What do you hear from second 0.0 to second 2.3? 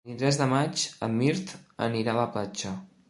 El vint-i-tres de maig en Mirt anirà a la